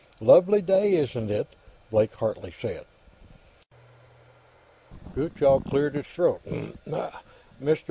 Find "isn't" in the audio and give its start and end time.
0.95-1.29